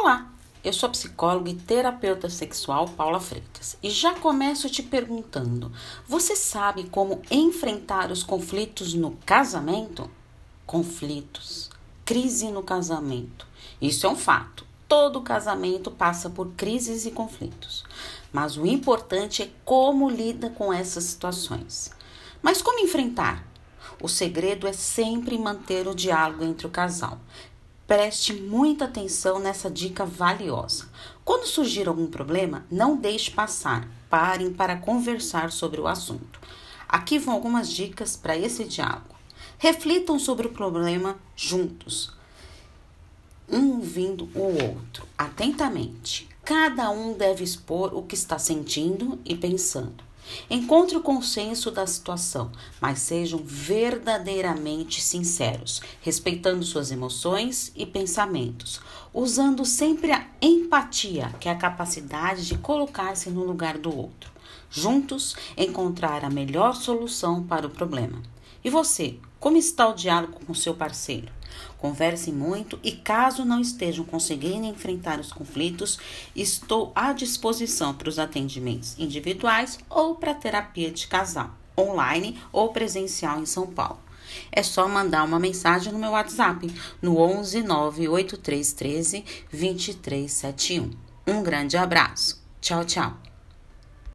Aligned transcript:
Olá, 0.00 0.30
eu 0.62 0.72
sou 0.72 0.86
a 0.86 0.92
psicóloga 0.92 1.50
e 1.50 1.54
terapeuta 1.54 2.30
sexual 2.30 2.86
Paula 2.86 3.18
Freitas 3.18 3.76
e 3.82 3.90
já 3.90 4.14
começo 4.14 4.70
te 4.70 4.80
perguntando: 4.80 5.72
você 6.06 6.36
sabe 6.36 6.84
como 6.84 7.20
enfrentar 7.28 8.12
os 8.12 8.22
conflitos 8.22 8.94
no 8.94 9.18
casamento? 9.26 10.08
Conflitos, 10.64 11.68
crise 12.04 12.48
no 12.52 12.62
casamento. 12.62 13.44
Isso 13.82 14.06
é 14.06 14.08
um 14.08 14.14
fato. 14.14 14.64
Todo 14.86 15.20
casamento 15.20 15.90
passa 15.90 16.30
por 16.30 16.52
crises 16.52 17.04
e 17.04 17.10
conflitos. 17.10 17.84
Mas 18.32 18.56
o 18.56 18.64
importante 18.64 19.42
é 19.42 19.50
como 19.64 20.08
lida 20.08 20.48
com 20.48 20.72
essas 20.72 21.02
situações. 21.02 21.90
Mas 22.40 22.62
como 22.62 22.78
enfrentar? 22.78 23.44
O 24.00 24.08
segredo 24.08 24.68
é 24.68 24.72
sempre 24.72 25.36
manter 25.36 25.88
o 25.88 25.94
diálogo 25.94 26.44
entre 26.44 26.68
o 26.68 26.70
casal. 26.70 27.18
Preste 27.88 28.34
muita 28.34 28.84
atenção 28.84 29.38
nessa 29.38 29.70
dica 29.70 30.04
valiosa. 30.04 30.90
Quando 31.24 31.46
surgir 31.46 31.88
algum 31.88 32.06
problema, 32.06 32.66
não 32.70 32.94
deixe 32.98 33.30
passar. 33.30 33.88
Parem 34.10 34.52
para 34.52 34.76
conversar 34.76 35.50
sobre 35.50 35.80
o 35.80 35.86
assunto. 35.86 36.38
Aqui 36.86 37.18
vão 37.18 37.32
algumas 37.32 37.70
dicas 37.70 38.14
para 38.14 38.36
esse 38.36 38.64
diálogo. 38.64 39.16
Reflitam 39.56 40.18
sobre 40.18 40.48
o 40.48 40.52
problema 40.52 41.18
juntos, 41.34 42.12
um 43.48 43.76
ouvindo 43.76 44.28
o 44.34 44.42
outro 44.42 45.08
atentamente. 45.16 46.28
Cada 46.44 46.90
um 46.90 47.14
deve 47.14 47.42
expor 47.42 47.94
o 47.94 48.02
que 48.02 48.14
está 48.14 48.38
sentindo 48.38 49.18
e 49.24 49.34
pensando. 49.34 50.07
Encontre 50.50 50.96
o 50.96 51.02
consenso 51.02 51.70
da 51.70 51.86
situação, 51.86 52.50
mas 52.80 53.00
sejam 53.00 53.40
verdadeiramente 53.44 55.00
sinceros, 55.00 55.80
respeitando 56.00 56.64
suas 56.64 56.90
emoções 56.90 57.72
e 57.74 57.84
pensamentos, 57.86 58.80
usando 59.12 59.64
sempre 59.64 60.12
a 60.12 60.26
empatia, 60.40 61.34
que 61.40 61.48
é 61.48 61.52
a 61.52 61.56
capacidade 61.56 62.46
de 62.46 62.58
colocar-se 62.58 63.30
no 63.30 63.44
lugar 63.44 63.78
do 63.78 63.94
outro. 63.96 64.30
Juntos, 64.70 65.34
encontrar 65.56 66.24
a 66.24 66.30
melhor 66.30 66.74
solução 66.74 67.42
para 67.42 67.66
o 67.66 67.70
problema. 67.70 68.22
E 68.62 68.70
você, 68.70 69.18
como 69.40 69.56
está 69.56 69.88
o 69.88 69.94
diálogo 69.94 70.40
com 70.44 70.52
seu 70.52 70.74
parceiro? 70.74 71.37
Conversem 71.78 72.34
muito 72.34 72.78
e, 72.82 72.92
caso 72.92 73.44
não 73.44 73.60
estejam 73.60 74.04
conseguindo 74.04 74.66
enfrentar 74.66 75.20
os 75.20 75.32
conflitos, 75.32 75.98
estou 76.34 76.92
à 76.94 77.12
disposição 77.12 77.94
para 77.94 78.08
os 78.08 78.18
atendimentos 78.18 78.98
individuais 78.98 79.78
ou 79.88 80.14
para 80.14 80.34
terapia 80.34 80.90
de 80.90 81.06
casal, 81.06 81.50
online 81.78 82.40
ou 82.52 82.72
presencial 82.72 83.40
em 83.40 83.46
São 83.46 83.66
Paulo. 83.66 84.00
É 84.52 84.62
só 84.62 84.88
mandar 84.88 85.24
uma 85.24 85.38
mensagem 85.38 85.92
no 85.92 85.98
meu 85.98 86.10
WhatsApp 86.10 86.70
no 87.00 87.18
11 87.18 87.62
98313 87.62 89.24
2371. 89.50 90.90
Um 91.26 91.42
grande 91.42 91.76
abraço. 91.76 92.42
Tchau, 92.60 92.84
tchau. 92.84 93.27